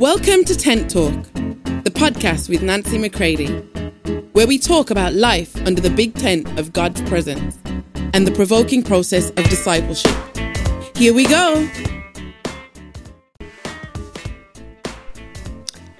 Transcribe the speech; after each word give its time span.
Welcome 0.00 0.44
to 0.44 0.54
Tent 0.54 0.90
Talk, 0.90 1.14
the 1.32 1.90
podcast 1.90 2.50
with 2.50 2.60
Nancy 2.60 2.98
McCready, 2.98 3.46
where 4.32 4.46
we 4.46 4.58
talk 4.58 4.90
about 4.90 5.14
life 5.14 5.56
under 5.66 5.80
the 5.80 5.88
big 5.88 6.14
tent 6.14 6.58
of 6.58 6.74
God's 6.74 7.00
presence 7.00 7.58
and 8.12 8.26
the 8.26 8.32
provoking 8.32 8.82
process 8.82 9.30
of 9.30 9.48
discipleship. 9.48 10.14
Here 10.94 11.14
we 11.14 11.24
go. 11.24 11.66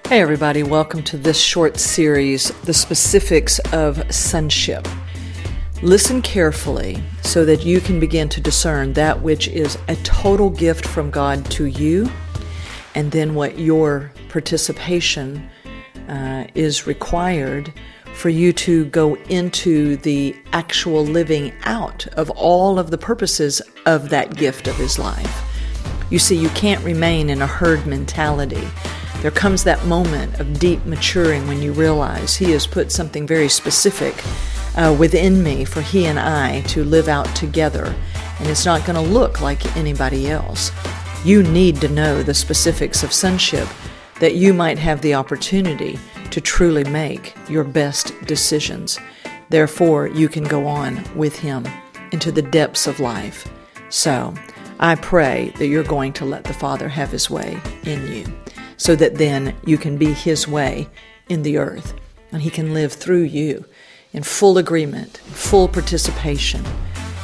Hey, 0.09 0.21
everybody, 0.21 0.63
welcome 0.63 1.03
to 1.05 1.17
this 1.17 1.41
short 1.41 1.79
series, 1.79 2.51
The 2.65 2.75
Specifics 2.75 3.61
of 3.73 4.15
Sonship. 4.15 4.87
Listen 5.81 6.21
carefully 6.21 7.03
so 7.23 7.47
that 7.47 7.65
you 7.65 7.81
can 7.81 7.99
begin 7.99 8.29
to 8.29 8.43
discern 8.43 8.93
that 8.93 9.23
which 9.23 9.49
is 9.49 9.79
a 9.89 9.97
total 9.97 10.51
gift 10.51 10.87
from 10.87 11.11
God 11.11 11.51
to 11.53 11.65
you 11.65 12.11
and 12.97 13.13
then 13.13 13.35
what 13.35 13.59
your 13.59 14.11
participation 14.31 15.49
uh, 16.09 16.47
is 16.55 16.87
required 16.87 17.73
for 18.15 18.31
you 18.31 18.53
to 18.55 18.87
go 18.87 19.15
into 19.29 19.99
the 19.99 20.35
actual 20.53 21.05
living 21.05 21.53
out 21.65 22.07
of 22.15 22.31
all 22.31 22.79
of 22.79 22.91
the 22.91 22.97
purposes 22.97 23.61
of 23.85 24.09
that 24.09 24.35
gift 24.37 24.67
of 24.67 24.75
his 24.77 24.99
life. 24.99 25.43
You 26.11 26.19
see, 26.19 26.37
you 26.37 26.49
can't 26.51 26.83
remain 26.83 27.29
in 27.29 27.43
a 27.43 27.47
herd 27.47 27.87
mentality. 27.87 28.67
There 29.21 29.31
comes 29.31 29.63
that 29.65 29.85
moment 29.85 30.41
of 30.41 30.59
deep 30.59 30.85
maturing 30.87 31.47
when 31.47 31.61
you 31.61 31.73
realize 31.73 32.37
he 32.37 32.53
has 32.53 32.67
put 32.67 32.91
something 32.91 33.27
very 33.27 33.51
specific 33.51 34.15
uh, 34.77 34.97
within 34.99 35.43
me 35.43 35.67
for 35.67 35.83
he 35.83 36.07
and 36.07 36.19
I 36.19 36.63
to 36.69 36.83
live 36.85 37.09
out 37.09 37.27
together, 37.37 37.95
and 38.39 38.49
it's 38.49 38.65
not 38.65 38.87
going 38.87 39.03
to 39.03 39.13
look 39.13 39.43
like 39.43 39.77
anybody 39.77 40.31
else. 40.31 40.71
You 41.25 41.43
need 41.43 41.81
to 41.81 41.89
know 41.89 42.23
the 42.23 42.35
specifics 42.35 43.03
of 43.03 43.13
sonship 43.13 43.69
that 44.21 44.35
you 44.35 44.55
might 44.55 44.79
have 44.79 45.01
the 45.01 45.15
opportunity 45.15 45.99
to 46.31 46.41
truly 46.41 46.85
make 46.85 47.35
your 47.49 47.65
best 47.65 48.13
decisions. 48.25 48.99
Therefore, 49.49 50.07
you 50.09 50.29
can 50.29 50.45
go 50.45 50.67
on 50.67 51.03
with 51.15 51.39
Him 51.39 51.67
into 52.13 52.33
the 52.33 52.43
depths 52.43 52.87
of 52.87 53.01
life. 53.01 53.49
So, 53.89 54.35
I 54.79 54.95
pray 54.95 55.53
that 55.59 55.69
you're 55.69 55.85
going 55.85 56.13
to 56.15 56.25
let 56.25 56.45
the 56.45 56.55
Father 56.55 56.89
have 56.89 57.11
His 57.11 57.31
way 57.31 57.59
in 57.85 58.07
you 58.13 58.27
so 58.77 58.95
that 58.97 59.17
then 59.17 59.55
you 59.65 59.79
can 59.79 59.97
be 59.97 60.13
His 60.13 60.47
way 60.47 60.89
in 61.29 61.43
the 61.43 61.59
earth 61.59 61.95
and 62.33 62.43
He 62.43 62.51
can 62.51 62.75
live 62.75 62.93
through 62.93 63.23
you 63.23 63.65
in 64.13 64.23
full 64.23 64.59
agreement, 64.59 65.19
full 65.19 65.69
participation, 65.69 66.65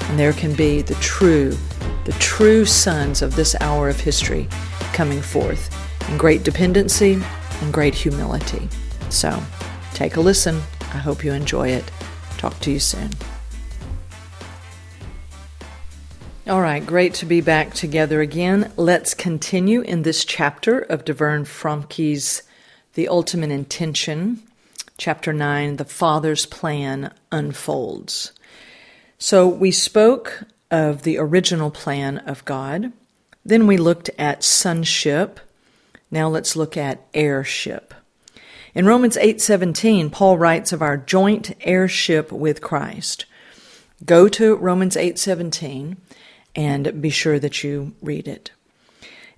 and 0.02 0.18
there 0.18 0.32
can 0.32 0.54
be 0.54 0.82
the 0.82 0.94
true 0.96 1.56
the 2.04 2.12
true 2.12 2.64
sons 2.64 3.22
of 3.22 3.36
this 3.36 3.54
hour 3.60 3.88
of 3.88 4.00
history 4.00 4.48
coming 4.92 5.22
forth 5.22 5.70
in 6.10 6.18
great 6.18 6.42
dependency 6.42 7.20
and 7.60 7.72
great 7.72 7.94
humility. 7.94 8.68
So, 9.08 9.40
take 9.94 10.16
a 10.16 10.20
listen. 10.20 10.60
I 10.80 10.98
hope 10.98 11.24
you 11.24 11.32
enjoy 11.32 11.68
it. 11.68 11.90
Talk 12.38 12.58
to 12.60 12.72
you 12.72 12.80
soon. 12.80 13.10
All 16.48 16.60
right, 16.60 16.84
great 16.84 17.14
to 17.14 17.26
be 17.26 17.40
back 17.40 17.72
together 17.72 18.20
again. 18.20 18.72
Let's 18.76 19.14
continue 19.14 19.82
in 19.82 20.02
this 20.02 20.24
chapter 20.24 20.80
of 20.80 21.04
DeVern 21.04 21.46
Fromke's 21.46 22.42
The 22.94 23.06
Ultimate 23.06 23.52
Intention, 23.52 24.42
chapter 24.98 25.32
9, 25.32 25.76
The 25.76 25.84
Father's 25.84 26.46
Plan 26.46 27.12
Unfolds. 27.30 28.32
So, 29.18 29.46
we 29.46 29.70
spoke 29.70 30.42
of 30.72 31.02
the 31.02 31.18
original 31.18 31.70
plan 31.70 32.18
of 32.18 32.44
God. 32.44 32.92
Then 33.44 33.66
we 33.66 33.76
looked 33.76 34.10
at 34.18 34.42
sonship. 34.42 35.38
Now 36.10 36.28
let's 36.28 36.56
look 36.56 36.76
at 36.76 37.06
heirship. 37.12 37.94
In 38.74 38.86
Romans 38.86 39.18
8:17, 39.18 40.10
Paul 40.10 40.38
writes 40.38 40.72
of 40.72 40.80
our 40.80 40.96
joint 40.96 41.54
heirship 41.60 42.32
with 42.32 42.62
Christ. 42.62 43.26
Go 44.04 44.28
to 44.28 44.56
Romans 44.56 44.96
8:17 44.96 45.98
and 46.56 47.02
be 47.02 47.10
sure 47.10 47.38
that 47.38 47.62
you 47.62 47.92
read 48.02 48.26
it. 48.26 48.50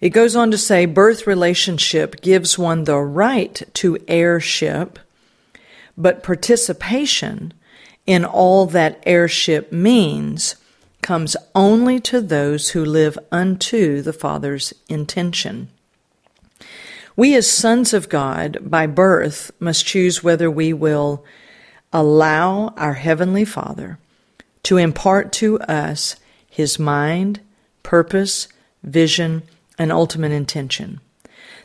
It 0.00 0.10
goes 0.10 0.36
on 0.36 0.50
to 0.52 0.58
say 0.58 0.86
birth 0.86 1.26
relationship 1.26 2.20
gives 2.20 2.58
one 2.58 2.84
the 2.84 2.98
right 2.98 3.62
to 3.74 3.98
heirship, 4.06 4.98
but 5.96 6.22
participation 6.22 7.52
in 8.06 8.24
all 8.24 8.66
that 8.66 9.02
heirship 9.06 9.72
means 9.72 10.56
comes 11.04 11.36
only 11.54 12.00
to 12.00 12.20
those 12.20 12.70
who 12.70 12.84
live 12.84 13.16
unto 13.30 14.02
the 14.02 14.12
Father's 14.12 14.72
intention. 14.88 15.68
We, 17.14 17.36
as 17.36 17.48
sons 17.48 17.92
of 17.92 18.08
God 18.08 18.58
by 18.62 18.86
birth, 18.86 19.52
must 19.60 19.86
choose 19.86 20.24
whether 20.24 20.50
we 20.50 20.72
will 20.72 21.24
allow 21.92 22.74
our 22.76 22.94
Heavenly 22.94 23.44
Father 23.44 23.98
to 24.64 24.78
impart 24.78 25.30
to 25.34 25.60
us 25.60 26.16
His 26.48 26.78
mind, 26.78 27.40
purpose, 27.82 28.48
vision, 28.82 29.42
and 29.78 29.92
ultimate 29.92 30.32
intention. 30.32 31.00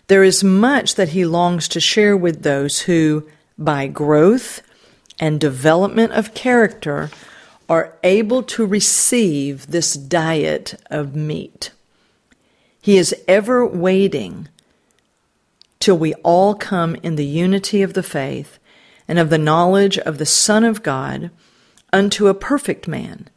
There 0.07 0.23
is 0.23 0.43
much 0.43 0.95
that 0.95 1.09
He 1.09 1.25
longs 1.25 1.67
to 1.69 1.79
share 1.79 2.17
with 2.17 2.43
those 2.43 2.81
who, 2.81 3.27
by 3.57 3.87
growth 3.87 4.61
and 5.17 5.39
development 5.39 6.11
of 6.11 6.33
character, 6.33 7.09
are 7.69 7.95
able 8.03 8.41
to 8.41 8.65
receive 8.65 9.67
this 9.67 9.93
diet 9.93 10.81
of 10.89 11.15
meat. 11.15 11.71
He 12.81 12.97
is 12.97 13.15
ever 13.27 13.65
waiting 13.65 14.49
till 15.79 15.97
we 15.97 16.13
all 16.15 16.55
come 16.55 16.95
in 16.95 17.15
the 17.15 17.25
unity 17.25 17.83
of 17.83 17.93
the 17.93 18.03
faith 18.03 18.57
and 19.07 19.19
of 19.19 19.29
the 19.29 19.37
knowledge 19.37 19.97
of 19.99 20.17
the 20.17 20.25
Son 20.25 20.63
of 20.63 20.83
God 20.83 21.29
unto 21.93 22.27
a 22.27 22.33
perfect 22.33 22.87
man, 22.87 23.27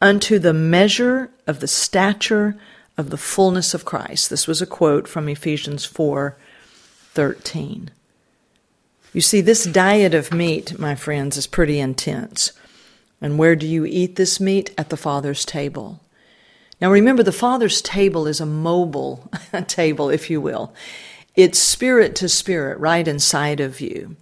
unto 0.00 0.38
the 0.38 0.54
measure 0.54 1.30
of 1.46 1.60
the 1.60 1.68
stature 1.68 2.56
of 2.96 3.10
the 3.10 3.16
fullness 3.16 3.74
of 3.74 3.84
Christ. 3.84 4.30
This 4.30 4.46
was 4.46 4.62
a 4.62 4.66
quote 4.66 5.06
from 5.06 5.28
Ephesians 5.28 5.84
4 5.84 6.36
13. 7.12 7.90
You 9.14 9.20
see, 9.22 9.40
this 9.40 9.64
diet 9.64 10.12
of 10.12 10.34
meat, 10.34 10.78
my 10.78 10.94
friends, 10.94 11.38
is 11.38 11.46
pretty 11.46 11.80
intense. 11.80 12.52
And 13.20 13.38
where 13.38 13.56
do 13.56 13.66
you 13.66 13.84
eat 13.84 14.16
this 14.16 14.40
meat? 14.40 14.72
At 14.76 14.90
the 14.90 14.96
Father's 14.96 15.44
table. 15.44 16.00
Now 16.80 16.90
remember, 16.90 17.22
the 17.22 17.32
Father's 17.32 17.80
table 17.80 18.26
is 18.26 18.40
a 18.40 18.46
mobile 18.46 19.30
table, 19.66 20.10
if 20.10 20.28
you 20.28 20.40
will. 20.40 20.74
It's 21.34 21.58
spirit 21.58 22.14
to 22.16 22.28
spirit 22.28 22.78
right 22.78 23.06
inside 23.06 23.60
of 23.60 23.80
you. 23.80 24.16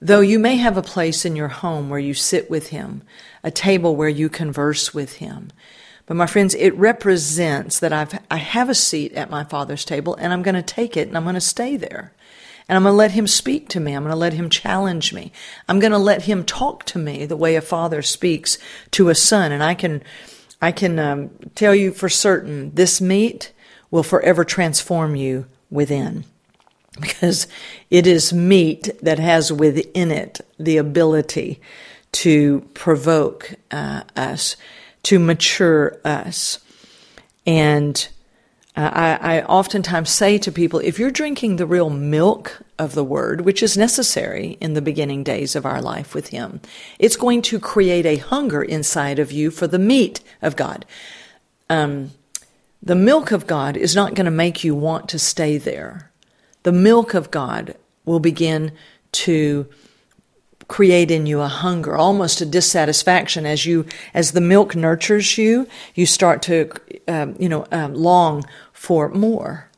Though 0.00 0.20
you 0.20 0.38
may 0.38 0.56
have 0.56 0.76
a 0.76 0.82
place 0.82 1.24
in 1.24 1.36
your 1.36 1.48
home 1.48 1.88
where 1.88 1.98
you 1.98 2.14
sit 2.14 2.50
with 2.50 2.68
Him, 2.68 3.02
a 3.42 3.50
table 3.50 3.96
where 3.96 4.08
you 4.08 4.28
converse 4.28 4.92
with 4.92 5.14
Him. 5.14 5.50
But 6.06 6.16
my 6.16 6.26
friends, 6.26 6.54
it 6.54 6.76
represents 6.76 7.78
that 7.78 7.92
I've, 7.92 8.18
I 8.30 8.36
have 8.36 8.68
a 8.68 8.74
seat 8.74 9.12
at 9.14 9.30
my 9.30 9.44
Father's 9.44 9.84
table 9.84 10.14
and 10.16 10.32
I'm 10.32 10.42
going 10.42 10.54
to 10.54 10.62
take 10.62 10.96
it 10.96 11.08
and 11.08 11.16
I'm 11.16 11.22
going 11.22 11.34
to 11.34 11.40
stay 11.40 11.76
there. 11.76 12.12
And 12.68 12.76
I'm 12.76 12.82
going 12.82 12.92
to 12.92 12.96
let 12.96 13.10
him 13.10 13.26
speak 13.26 13.68
to 13.70 13.80
me. 13.80 13.92
I'm 13.92 14.02
going 14.02 14.12
to 14.12 14.18
let 14.18 14.32
him 14.32 14.48
challenge 14.48 15.12
me. 15.12 15.32
I'm 15.68 15.80
going 15.80 15.92
to 15.92 15.98
let 15.98 16.22
him 16.22 16.44
talk 16.44 16.84
to 16.86 16.98
me 16.98 17.26
the 17.26 17.36
way 17.36 17.56
a 17.56 17.60
father 17.60 18.00
speaks 18.00 18.58
to 18.92 19.10
a 19.10 19.14
son. 19.14 19.52
And 19.52 19.62
I 19.62 19.74
can, 19.74 20.02
I 20.62 20.72
can 20.72 20.98
um, 20.98 21.30
tell 21.54 21.74
you 21.74 21.92
for 21.92 22.08
certain 22.08 22.74
this 22.74 23.00
meat 23.00 23.52
will 23.90 24.02
forever 24.02 24.44
transform 24.44 25.16
you 25.16 25.46
within. 25.70 26.24
Because 27.00 27.48
it 27.90 28.06
is 28.06 28.32
meat 28.32 28.88
that 29.02 29.18
has 29.18 29.52
within 29.52 30.12
it 30.12 30.40
the 30.60 30.76
ability 30.76 31.60
to 32.12 32.60
provoke 32.72 33.54
uh, 33.72 34.02
us, 34.14 34.54
to 35.02 35.18
mature 35.18 35.98
us. 36.04 36.60
And 37.44 38.06
uh, 38.76 38.90
I, 38.92 39.36
I 39.36 39.42
oftentimes 39.44 40.10
say 40.10 40.36
to 40.38 40.50
people, 40.50 40.80
if 40.80 40.98
you're 40.98 41.10
drinking 41.10 41.56
the 41.56 41.66
real 41.66 41.90
milk 41.90 42.60
of 42.78 42.94
the 42.94 43.04
Word, 43.04 43.42
which 43.42 43.62
is 43.62 43.76
necessary 43.76 44.58
in 44.60 44.74
the 44.74 44.82
beginning 44.82 45.22
days 45.22 45.54
of 45.54 45.64
our 45.64 45.80
life 45.80 46.12
with 46.12 46.28
Him, 46.28 46.60
it's 46.98 47.16
going 47.16 47.42
to 47.42 47.60
create 47.60 48.04
a 48.04 48.16
hunger 48.16 48.62
inside 48.62 49.20
of 49.20 49.30
you 49.30 49.52
for 49.52 49.68
the 49.68 49.78
meat 49.78 50.20
of 50.42 50.56
God. 50.56 50.84
Um, 51.70 52.10
the 52.82 52.96
milk 52.96 53.30
of 53.30 53.46
God 53.46 53.76
is 53.76 53.94
not 53.94 54.14
going 54.14 54.26
to 54.26 54.30
make 54.30 54.64
you 54.64 54.74
want 54.74 55.08
to 55.10 55.18
stay 55.18 55.56
there. 55.56 56.10
The 56.64 56.72
milk 56.72 57.14
of 57.14 57.30
God 57.30 57.76
will 58.04 58.20
begin 58.20 58.72
to 59.12 59.66
create 60.68 61.10
in 61.10 61.26
you 61.26 61.40
a 61.40 61.48
hunger, 61.48 61.96
almost 61.96 62.40
a 62.40 62.46
dissatisfaction 62.46 63.46
as 63.46 63.66
you, 63.66 63.86
as 64.12 64.32
the 64.32 64.40
milk 64.40 64.74
nurtures 64.74 65.36
you, 65.36 65.66
you 65.94 66.06
start 66.06 66.42
to, 66.42 66.70
um, 67.08 67.36
you 67.38 67.48
know, 67.48 67.66
um, 67.72 67.94
long 67.94 68.44
for 68.72 69.08
more. 69.08 69.68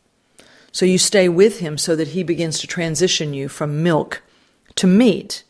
So 0.72 0.84
you 0.84 0.98
stay 0.98 1.28
with 1.28 1.60
him 1.60 1.78
so 1.78 1.96
that 1.96 2.08
he 2.08 2.22
begins 2.22 2.60
to 2.60 2.66
transition 2.66 3.34
you 3.34 3.48
from 3.48 3.82
milk 3.82 4.22
to 4.76 4.86
meat 4.86 5.42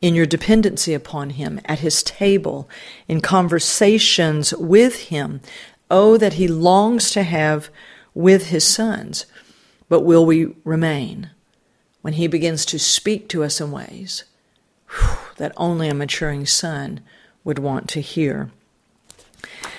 in 0.00 0.14
your 0.14 0.26
dependency 0.26 0.94
upon 0.94 1.30
him, 1.30 1.60
at 1.64 1.80
his 1.80 2.02
table, 2.02 2.68
in 3.08 3.20
conversations 3.20 4.52
with 4.54 5.04
him. 5.04 5.40
Oh, 5.90 6.16
that 6.16 6.34
he 6.34 6.48
longs 6.48 7.10
to 7.10 7.22
have 7.22 7.70
with 8.14 8.46
his 8.46 8.64
sons. 8.64 9.26
But 9.88 10.00
will 10.00 10.24
we 10.24 10.54
remain 10.64 11.30
when 12.02 12.14
He 12.14 12.26
begins 12.26 12.66
to 12.66 12.78
speak 12.78 13.28
to 13.28 13.42
us 13.42 13.60
in 13.60 13.70
ways 13.70 14.24
that 15.36 15.52
only 15.56 15.88
a 15.88 15.94
maturing 15.94 16.46
son 16.46 17.00
would 17.44 17.58
want 17.58 17.88
to 17.88 18.00
hear? 18.00 18.50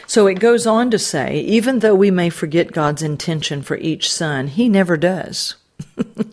So 0.05 0.27
it 0.27 0.39
goes 0.39 0.67
on 0.67 0.91
to 0.91 0.99
say, 0.99 1.39
even 1.39 1.79
though 1.79 1.95
we 1.95 2.11
may 2.11 2.29
forget 2.29 2.71
God's 2.71 3.01
intention 3.01 3.61
for 3.61 3.77
each 3.77 4.11
son, 4.11 4.47
He 4.47 4.69
never 4.69 4.97
does. 4.97 5.55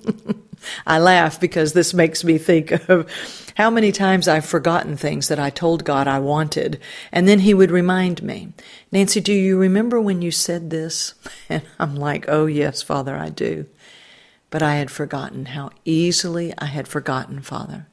I 0.86 0.98
laugh 0.98 1.40
because 1.40 1.72
this 1.72 1.94
makes 1.94 2.22
me 2.22 2.36
think 2.36 2.72
of 2.88 3.08
how 3.56 3.70
many 3.70 3.92
times 3.92 4.28
I've 4.28 4.44
forgotten 4.44 4.96
things 4.96 5.28
that 5.28 5.38
I 5.38 5.50
told 5.50 5.84
God 5.84 6.06
I 6.06 6.18
wanted, 6.18 6.80
and 7.12 7.26
then 7.28 7.40
He 7.40 7.54
would 7.54 7.70
remind 7.70 8.22
me, 8.22 8.52
Nancy, 8.92 9.20
do 9.20 9.32
you 9.32 9.58
remember 9.58 10.00
when 10.00 10.22
you 10.22 10.30
said 10.30 10.70
this? 10.70 11.14
And 11.48 11.62
I'm 11.80 11.96
like, 11.96 12.26
oh, 12.28 12.46
yes, 12.46 12.80
Father, 12.80 13.16
I 13.16 13.28
do. 13.28 13.66
But 14.50 14.62
I 14.62 14.76
had 14.76 14.90
forgotten 14.90 15.46
how 15.46 15.70
easily 15.84 16.54
I 16.58 16.66
had 16.66 16.86
forgotten, 16.86 17.40
Father. 17.40 17.86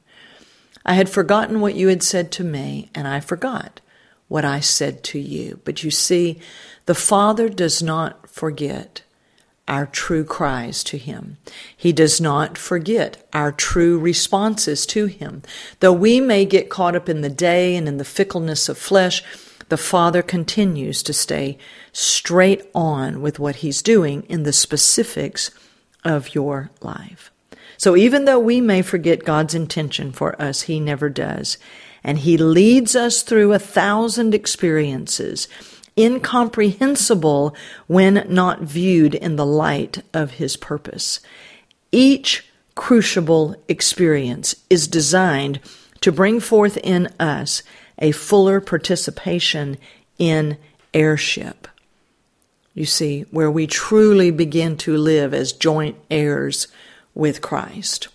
I 0.88 0.94
had 0.94 1.10
forgotten 1.10 1.60
what 1.60 1.74
you 1.74 1.88
had 1.88 2.02
said 2.02 2.32
to 2.32 2.44
me, 2.44 2.88
and 2.94 3.06
I 3.06 3.20
forgot 3.20 3.82
what 4.26 4.46
I 4.46 4.60
said 4.60 5.04
to 5.04 5.18
you. 5.18 5.60
But 5.62 5.84
you 5.84 5.90
see, 5.90 6.40
the 6.86 6.94
Father 6.94 7.50
does 7.50 7.82
not 7.82 8.26
forget 8.30 9.02
our 9.68 9.84
true 9.84 10.24
cries 10.24 10.82
to 10.84 10.96
Him. 10.96 11.36
He 11.76 11.92
does 11.92 12.22
not 12.22 12.56
forget 12.56 13.28
our 13.34 13.52
true 13.52 13.98
responses 13.98 14.86
to 14.86 15.04
Him. 15.04 15.42
Though 15.80 15.92
we 15.92 16.22
may 16.22 16.46
get 16.46 16.70
caught 16.70 16.96
up 16.96 17.06
in 17.06 17.20
the 17.20 17.28
day 17.28 17.76
and 17.76 17.86
in 17.86 17.98
the 17.98 18.02
fickleness 18.02 18.66
of 18.70 18.78
flesh, 18.78 19.22
the 19.68 19.76
Father 19.76 20.22
continues 20.22 21.02
to 21.02 21.12
stay 21.12 21.58
straight 21.92 22.62
on 22.74 23.20
with 23.20 23.38
what 23.38 23.56
He's 23.56 23.82
doing 23.82 24.22
in 24.22 24.44
the 24.44 24.54
specifics 24.54 25.50
of 26.02 26.34
your 26.34 26.70
life. 26.80 27.30
So 27.78 27.96
even 27.96 28.26
though 28.26 28.38
we 28.38 28.60
may 28.60 28.82
forget 28.82 29.24
God's 29.24 29.54
intention 29.54 30.12
for 30.12 30.40
us, 30.40 30.62
He 30.62 30.78
never 30.78 31.08
does. 31.08 31.56
And 32.04 32.18
He 32.18 32.36
leads 32.36 32.94
us 32.94 33.22
through 33.22 33.54
a 33.54 33.58
thousand 33.58 34.34
experiences 34.34 35.48
incomprehensible 35.98 37.54
when 37.88 38.24
not 38.28 38.60
viewed 38.60 39.14
in 39.14 39.36
the 39.36 39.44
light 39.44 40.02
of 40.14 40.32
his 40.32 40.56
purpose. 40.56 41.20
Each 41.90 42.46
crucible 42.76 43.56
experience 43.66 44.54
is 44.70 44.86
designed 44.86 45.58
to 46.00 46.12
bring 46.12 46.38
forth 46.38 46.76
in 46.78 47.08
us 47.18 47.64
a 47.98 48.12
fuller 48.12 48.60
participation 48.60 49.76
in 50.18 50.56
heirship. 50.94 51.66
You 52.74 52.86
see, 52.86 53.22
where 53.32 53.50
we 53.50 53.66
truly 53.66 54.30
begin 54.30 54.76
to 54.78 54.96
live 54.96 55.34
as 55.34 55.52
joint 55.52 55.96
heirs 56.08 56.68
with 57.18 57.42
Christ. 57.42 58.08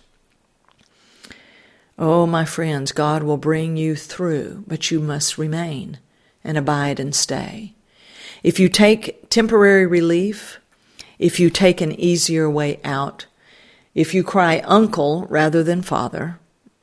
Oh, 1.98 2.26
my 2.26 2.44
friends, 2.44 2.90
God 2.90 3.22
will 3.22 3.36
bring 3.36 3.76
you 3.76 3.94
through, 3.94 4.64
but 4.66 4.90
you 4.90 4.98
must 4.98 5.38
remain 5.38 5.98
and 6.42 6.58
abide 6.58 6.98
and 6.98 7.14
stay. 7.14 7.74
If 8.42 8.58
you 8.58 8.68
take 8.68 9.28
temporary 9.28 9.86
relief, 9.86 10.58
if 11.18 11.38
you 11.38 11.50
take 11.50 11.80
an 11.80 11.92
easier 12.00 12.48
way 12.48 12.80
out, 12.82 13.26
if 13.94 14.14
you 14.14 14.24
cry 14.24 14.60
uncle 14.64 15.26
rather 15.28 15.62
than 15.62 15.82
father, 15.82 16.40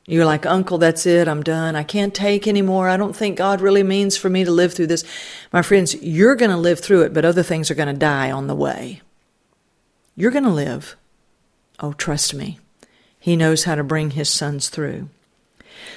you're 0.07 0.25
like, 0.25 0.45
Uncle, 0.45 0.77
that's 0.77 1.06
it. 1.06 1.27
I'm 1.27 1.44
done. 1.44 1.75
I 1.75 1.83
can't 1.83 2.13
take 2.13 2.47
anymore. 2.47 2.89
I 2.89 2.97
don't 2.97 3.15
think 3.15 3.38
God 3.38 3.62
really 3.62 3.83
means 3.83 4.17
for 4.17 4.29
me 4.29 4.44
to 4.44 4.51
live 4.51 4.74
through 4.74 4.88
this. 4.88 5.03
My 5.53 5.62
friends, 5.62 5.95
you're 5.95 6.35
going 6.35 6.51
to 6.51 6.57
live 6.57 6.79
through 6.79 7.03
it, 7.03 7.13
but 7.13 7.25
other 7.25 7.44
things 7.44 7.69
are 7.69 7.75
going 7.75 7.88
to 7.88 7.94
die 7.94 8.31
on 8.31 8.47
the 8.47 8.56
way. 8.56 9.01
You're 10.15 10.31
going 10.31 10.44
to 10.44 10.50
live. 10.50 10.95
Oh, 11.81 11.93
trust 11.93 12.35
me. 12.35 12.59
He 13.19 13.35
knows 13.35 13.63
how 13.63 13.75
to 13.75 13.83
bring 13.83 14.11
his 14.11 14.29
sons 14.29 14.69
through. 14.69 15.09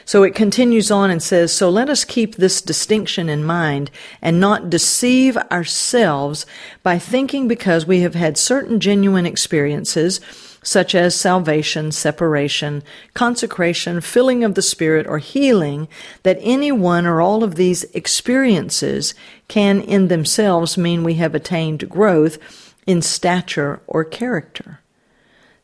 So 0.07 0.23
it 0.23 0.35
continues 0.35 0.91
on 0.91 1.11
and 1.11 1.23
says, 1.23 1.53
So 1.53 1.69
let 1.69 1.91
us 1.91 2.05
keep 2.05 2.37
this 2.37 2.63
distinction 2.63 3.29
in 3.29 3.45
mind 3.45 3.91
and 4.23 4.41
not 4.41 4.71
deceive 4.71 5.37
ourselves 5.37 6.47
by 6.83 6.99
thinking 6.99 7.49
because 7.49 7.87
we 7.87 8.01
have 8.01 8.15
had 8.15 8.39
certain 8.39 8.81
genuine 8.81 9.27
experiences, 9.27 10.21
such 10.63 10.95
as 10.95 11.15
salvation, 11.15 11.93
separation, 11.93 12.83
consecration, 13.13 14.01
filling 14.01 14.43
of 14.43 14.55
the 14.55 14.63
Spirit, 14.63 15.07
or 15.07 15.19
healing, 15.19 15.89
that 16.23 16.39
any 16.41 16.73
one 16.73 17.05
or 17.05 17.21
all 17.21 17.45
of 17.45 17.57
these 17.57 17.85
experiences 17.93 19.15
can 19.49 19.83
in 19.83 20.09
themselves 20.09 20.79
mean 20.79 21.05
we 21.05 21.15
have 21.15 21.35
attained 21.35 21.91
growth 21.91 22.39
in 22.87 23.03
stature 23.03 23.81
or 23.87 24.05
character. 24.05 24.81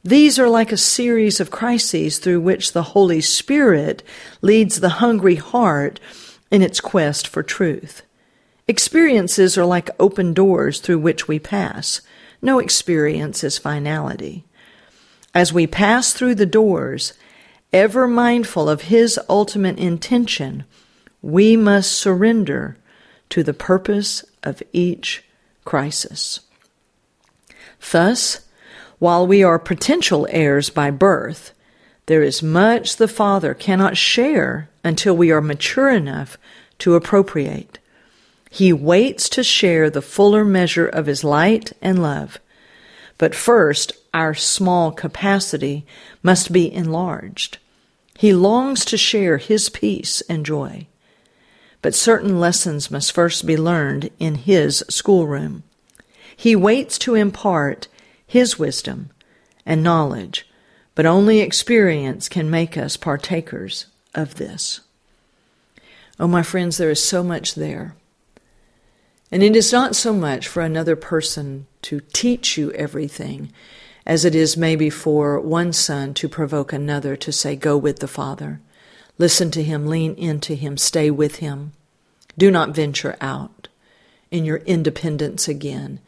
These 0.03 0.39
are 0.39 0.49
like 0.49 0.73
a 0.73 0.79
series 0.79 1.41
of 1.41 1.51
crises 1.51 2.19
through 2.19 2.41
which 2.41 2.73
the 2.73 2.83
Holy 2.83 3.21
Spirit 3.21 4.03
leads 4.41 4.81
the 4.81 4.89
hungry 5.01 5.35
heart 5.35 6.01
in 6.51 6.63
its 6.63 6.81
quest 6.81 7.29
for 7.29 7.43
truth. 7.43 8.03
Experiences 8.67 9.59
are 9.59 9.67
like 9.67 9.91
open 9.99 10.33
doors 10.33 10.81
through 10.81 11.01
which 11.01 11.29
we 11.29 11.39
pass. 11.39 12.01
No 12.41 12.59
experience 12.59 13.45
is 13.45 13.59
finality. 13.59 14.45
As 15.35 15.53
we 15.53 15.67
pass 15.67 16.13
through 16.13 16.37
the 16.37 16.47
doors, 16.47 17.13
ever 17.73 18.09
mindful 18.09 18.71
of 18.71 18.83
His 18.83 19.21
ultimate 19.29 19.79
intention, 19.79 20.65
we 21.21 21.57
must 21.57 21.93
surrender 21.93 22.79
to 23.29 23.43
the 23.43 23.55
purpose 23.55 24.25
of 24.43 24.63
each 24.73 25.25
crisis. 25.65 26.41
Thus, 27.93 28.47
while 29.01 29.27
we 29.27 29.43
are 29.43 29.59
potential 29.59 30.29
heirs 30.31 30.71
by 30.71 30.91
birth, 30.91 31.53
there 32.05 32.23
is 32.23 32.43
much 32.43 32.97
the 32.97 33.09
Father 33.09 33.55
cannot 33.55 33.97
share 33.97 34.69
until 34.85 35.17
we 35.17 35.33
are 35.33 35.41
mature 35.41 35.89
enough 35.89 36.37
to 36.79 36.95
appropriate. 36.95 37.79
He 38.51 38.73
waits 38.73 39.29
to 39.31 39.43
share 39.43 39.89
the 39.89 40.03
fuller 40.03 40.45
measure 40.45 40.87
of 40.87 41.07
His 41.07 41.25
light 41.25 41.73
and 41.81 42.03
love. 42.03 42.39
But 43.17 43.35
first, 43.35 43.93
our 44.13 44.35
small 44.35 44.93
capacity 44.93 45.87
must 46.23 46.53
be 46.53 46.71
enlarged. 46.71 47.57
He 48.19 48.35
longs 48.35 48.85
to 48.87 48.99
share 48.99 49.39
His 49.39 49.71
peace 49.71 50.21
and 50.29 50.45
joy. 50.45 50.89
But 51.81 51.95
certain 51.95 52.39
lessons 52.39 52.91
must 52.91 53.13
first 53.13 53.47
be 53.47 53.57
learned 53.57 54.11
in 54.19 54.35
His 54.35 54.85
schoolroom. 54.91 55.63
He 56.37 56.55
waits 56.55 56.99
to 56.99 57.15
impart 57.15 57.89
his 58.31 58.61
wisdom 58.61 59.11
and 59.67 59.83
knowledge, 59.83 60.49
but 60.95 61.05
only 61.05 61.41
experience 61.41 62.29
can 62.29 62.49
make 62.49 62.77
us 62.77 62.97
partakers 62.97 63.87
of 64.15 64.37
this. 64.37 64.83
Oh, 66.21 66.29
my 66.29 66.45
friends, 66.45 66.77
there 66.77 66.91
is 66.91 67.03
so 67.03 67.25
much 67.25 67.57
there. 67.57 67.97
And 69.33 69.43
it 69.43 69.57
is 69.57 69.73
not 69.73 69.97
so 69.97 70.13
much 70.13 70.47
for 70.47 70.63
another 70.63 70.95
person 70.95 71.67
to 71.83 72.03
teach 72.13 72.57
you 72.57 72.71
everything 72.71 73.53
as 74.07 74.25
it 74.25 74.37
is 74.37 74.57
maybe 74.57 74.91
for 74.91 75.41
one 75.41 75.73
son 75.73 76.15
to 76.15 76.29
provoke 76.29 76.73
another 76.73 77.17
to 77.17 77.33
say, 77.33 77.57
Go 77.57 77.77
with 77.77 77.99
the 77.99 78.07
Father. 78.07 78.61
Listen 79.19 79.51
to 79.51 79.63
him, 79.65 79.89
lean 79.89 80.15
into 80.15 80.55
him, 80.55 80.77
stay 80.77 81.11
with 81.11 81.37
him. 81.37 81.73
Do 82.39 82.53
not 82.53 82.77
venture 82.77 83.17
out 83.21 83.67
in 84.31 84.45
your 84.45 84.59
independence 84.59 85.49
again. 85.49 85.99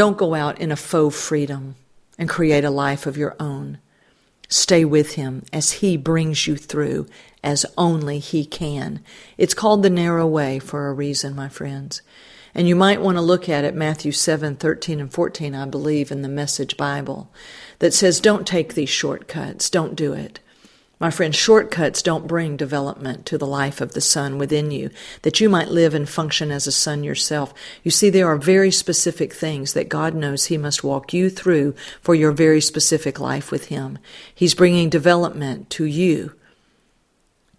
Don't 0.00 0.16
go 0.16 0.32
out 0.32 0.58
in 0.58 0.72
a 0.72 0.76
faux 0.76 1.14
freedom 1.14 1.76
and 2.18 2.26
create 2.26 2.64
a 2.64 2.70
life 2.70 3.04
of 3.04 3.18
your 3.18 3.36
own. 3.38 3.76
Stay 4.48 4.82
with 4.82 5.16
Him 5.16 5.44
as 5.52 5.72
He 5.72 5.98
brings 5.98 6.46
you 6.46 6.56
through 6.56 7.06
as 7.44 7.66
only 7.76 8.18
He 8.18 8.46
can. 8.46 9.04
It's 9.36 9.52
called 9.52 9.82
the 9.82 9.90
narrow 9.90 10.26
way 10.26 10.58
for 10.58 10.88
a 10.88 10.94
reason, 10.94 11.36
my 11.36 11.50
friends. 11.50 12.00
And 12.54 12.66
you 12.66 12.74
might 12.74 13.02
want 13.02 13.18
to 13.18 13.20
look 13.20 13.46
at 13.46 13.64
it, 13.64 13.74
Matthew 13.74 14.10
7, 14.10 14.56
13 14.56 15.00
and 15.00 15.12
14, 15.12 15.54
I 15.54 15.66
believe, 15.66 16.10
in 16.10 16.22
the 16.22 16.28
Message 16.30 16.78
Bible, 16.78 17.30
that 17.80 17.92
says, 17.92 18.20
don't 18.20 18.46
take 18.46 18.72
these 18.72 18.88
shortcuts. 18.88 19.68
Don't 19.68 19.94
do 19.94 20.14
it. 20.14 20.40
My 21.00 21.10
friend, 21.10 21.34
shortcuts 21.34 22.02
don't 22.02 22.26
bring 22.26 22.58
development 22.58 23.24
to 23.26 23.38
the 23.38 23.46
life 23.46 23.80
of 23.80 23.94
the 23.94 24.02
son 24.02 24.36
within 24.36 24.70
you, 24.70 24.90
that 25.22 25.40
you 25.40 25.48
might 25.48 25.68
live 25.68 25.94
and 25.94 26.06
function 26.06 26.50
as 26.50 26.66
a 26.66 26.72
son 26.72 27.02
yourself. 27.02 27.54
You 27.82 27.90
see, 27.90 28.10
there 28.10 28.28
are 28.28 28.36
very 28.36 28.70
specific 28.70 29.32
things 29.32 29.72
that 29.72 29.88
God 29.88 30.14
knows 30.14 30.46
He 30.46 30.58
must 30.58 30.84
walk 30.84 31.14
you 31.14 31.30
through 31.30 31.74
for 32.02 32.14
your 32.14 32.32
very 32.32 32.60
specific 32.60 33.18
life 33.18 33.50
with 33.50 33.68
Him. 33.68 33.98
He's 34.34 34.54
bringing 34.54 34.90
development 34.90 35.70
to 35.70 35.86
you, 35.86 36.34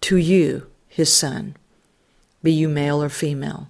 to 0.02 0.16
you, 0.16 0.68
His 0.86 1.12
son. 1.12 1.56
Be 2.44 2.52
you 2.52 2.68
male 2.68 3.02
or 3.02 3.08
female. 3.08 3.68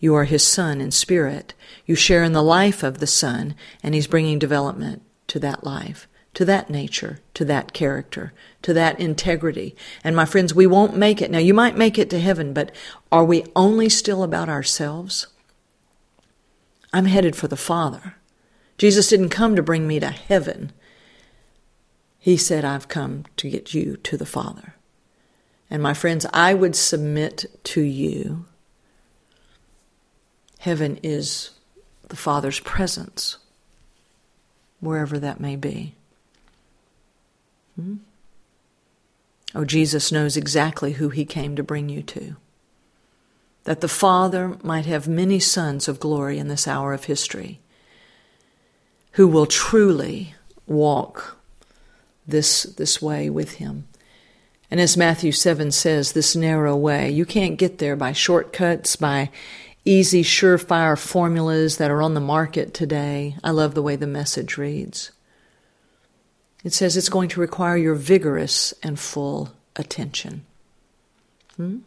You 0.00 0.14
are 0.14 0.24
His 0.24 0.42
son 0.42 0.80
in 0.80 0.90
spirit. 0.90 1.52
You 1.84 1.96
share 1.96 2.24
in 2.24 2.32
the 2.32 2.42
life 2.42 2.82
of 2.82 2.96
the 2.96 3.06
son, 3.06 3.56
and 3.82 3.94
He's 3.94 4.06
bringing 4.06 4.38
development 4.38 5.02
to 5.26 5.38
that 5.40 5.64
life 5.64 6.08
to 6.34 6.44
that 6.46 6.70
nature, 6.70 7.20
to 7.34 7.44
that 7.44 7.72
character, 7.72 8.32
to 8.62 8.72
that 8.72 8.98
integrity. 8.98 9.76
And 10.02 10.16
my 10.16 10.24
friends, 10.24 10.54
we 10.54 10.66
won't 10.66 10.96
make 10.96 11.20
it. 11.20 11.30
Now, 11.30 11.38
you 11.38 11.54
might 11.54 11.76
make 11.76 11.98
it 11.98 12.08
to 12.10 12.20
heaven, 12.20 12.52
but 12.52 12.72
are 13.10 13.24
we 13.24 13.44
only 13.54 13.88
still 13.88 14.22
about 14.22 14.48
ourselves? 14.48 15.26
I'm 16.92 17.06
headed 17.06 17.36
for 17.36 17.48
the 17.48 17.56
Father. 17.56 18.16
Jesus 18.78 19.08
didn't 19.08 19.28
come 19.28 19.56
to 19.56 19.62
bring 19.62 19.86
me 19.86 20.00
to 20.00 20.10
heaven. 20.10 20.72
He 22.18 22.36
said, 22.36 22.64
I've 22.64 22.88
come 22.88 23.24
to 23.36 23.50
get 23.50 23.74
you 23.74 23.96
to 23.98 24.16
the 24.16 24.26
Father. 24.26 24.74
And 25.68 25.82
my 25.82 25.94
friends, 25.94 26.26
I 26.32 26.54
would 26.54 26.76
submit 26.76 27.46
to 27.64 27.80
you 27.80 28.44
heaven 30.58 30.96
is 31.02 31.50
the 32.06 32.14
Father's 32.14 32.60
presence, 32.60 33.38
wherever 34.78 35.18
that 35.18 35.40
may 35.40 35.56
be. 35.56 35.96
Hmm? 37.76 37.96
Oh, 39.54 39.64
Jesus 39.64 40.10
knows 40.10 40.36
exactly 40.36 40.92
who 40.92 41.10
he 41.10 41.24
came 41.24 41.56
to 41.56 41.62
bring 41.62 41.88
you 41.88 42.02
to. 42.02 42.36
That 43.64 43.80
the 43.80 43.88
Father 43.88 44.56
might 44.62 44.86
have 44.86 45.06
many 45.06 45.38
sons 45.38 45.88
of 45.88 46.00
glory 46.00 46.38
in 46.38 46.48
this 46.48 46.66
hour 46.66 46.92
of 46.92 47.04
history 47.04 47.60
who 49.12 49.28
will 49.28 49.46
truly 49.46 50.34
walk 50.66 51.36
this, 52.26 52.62
this 52.62 53.02
way 53.02 53.28
with 53.28 53.52
him. 53.54 53.86
And 54.70 54.80
as 54.80 54.96
Matthew 54.96 55.32
7 55.32 55.70
says, 55.70 56.12
this 56.12 56.34
narrow 56.34 56.74
way, 56.74 57.10
you 57.10 57.26
can't 57.26 57.58
get 57.58 57.76
there 57.76 57.94
by 57.94 58.12
shortcuts, 58.12 58.96
by 58.96 59.30
easy, 59.84 60.22
surefire 60.22 60.98
formulas 60.98 61.76
that 61.76 61.90
are 61.90 62.00
on 62.00 62.14
the 62.14 62.20
market 62.20 62.72
today. 62.72 63.36
I 63.44 63.50
love 63.50 63.74
the 63.74 63.82
way 63.82 63.96
the 63.96 64.06
message 64.06 64.56
reads. 64.56 65.10
It 66.64 66.72
says 66.72 66.96
it's 66.96 67.08
going 67.08 67.28
to 67.30 67.40
require 67.40 67.76
your 67.76 67.94
vigorous 67.94 68.72
and 68.82 68.98
full 68.98 69.52
attention. 69.76 70.44
Hmm? 71.56 71.78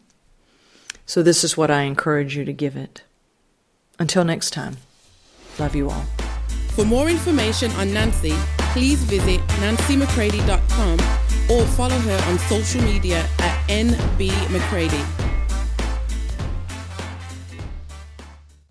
So, 1.06 1.22
this 1.22 1.44
is 1.44 1.56
what 1.56 1.70
I 1.70 1.82
encourage 1.82 2.36
you 2.36 2.44
to 2.44 2.52
give 2.52 2.76
it. 2.76 3.02
Until 3.98 4.24
next 4.24 4.50
time, 4.50 4.78
love 5.58 5.74
you 5.74 5.88
all. 5.88 6.04
For 6.70 6.84
more 6.84 7.08
information 7.08 7.70
on 7.72 7.94
Nancy, 7.94 8.34
please 8.72 9.02
visit 9.04 9.40
nancymccready.com 9.60 11.00
or 11.50 11.64
follow 11.68 11.98
her 11.98 12.30
on 12.30 12.38
social 12.40 12.82
media 12.82 13.26
at 13.38 13.68
nbmccready. 13.68 15.25